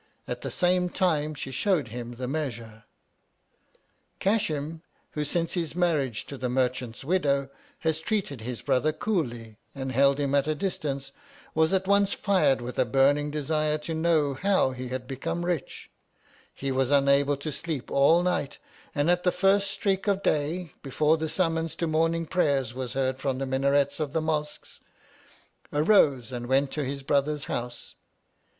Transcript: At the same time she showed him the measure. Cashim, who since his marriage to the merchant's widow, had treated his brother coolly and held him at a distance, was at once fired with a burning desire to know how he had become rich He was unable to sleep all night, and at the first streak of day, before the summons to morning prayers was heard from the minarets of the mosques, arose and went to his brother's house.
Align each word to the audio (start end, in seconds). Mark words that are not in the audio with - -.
At 0.27 0.41
the 0.41 0.49
same 0.49 0.89
time 0.89 1.35
she 1.35 1.51
showed 1.51 1.89
him 1.89 2.13
the 2.13 2.27
measure. 2.27 2.85
Cashim, 4.19 4.81
who 5.11 5.23
since 5.23 5.53
his 5.53 5.75
marriage 5.75 6.25
to 6.25 6.39
the 6.39 6.49
merchant's 6.49 7.03
widow, 7.03 7.51
had 7.81 7.97
treated 7.97 8.41
his 8.41 8.63
brother 8.63 8.93
coolly 8.93 9.59
and 9.75 9.91
held 9.91 10.19
him 10.19 10.33
at 10.33 10.47
a 10.47 10.55
distance, 10.55 11.11
was 11.53 11.71
at 11.71 11.85
once 11.87 12.13
fired 12.13 12.61
with 12.61 12.79
a 12.79 12.83
burning 12.85 13.29
desire 13.29 13.77
to 13.77 13.93
know 13.93 14.33
how 14.33 14.71
he 14.71 14.87
had 14.87 15.05
become 15.07 15.45
rich 15.45 15.91
He 16.51 16.71
was 16.71 16.89
unable 16.89 17.37
to 17.37 17.51
sleep 17.51 17.91
all 17.91 18.23
night, 18.23 18.57
and 18.95 19.07
at 19.07 19.21
the 19.21 19.31
first 19.31 19.69
streak 19.69 20.07
of 20.07 20.23
day, 20.23 20.71
before 20.81 21.17
the 21.17 21.29
summons 21.29 21.75
to 21.75 21.85
morning 21.85 22.25
prayers 22.25 22.73
was 22.73 22.93
heard 22.93 23.19
from 23.19 23.37
the 23.37 23.45
minarets 23.45 23.99
of 23.99 24.13
the 24.13 24.21
mosques, 24.21 24.81
arose 25.71 26.31
and 26.31 26.47
went 26.47 26.71
to 26.71 26.83
his 26.83 27.03
brother's 27.03 27.43
house. 27.43 27.93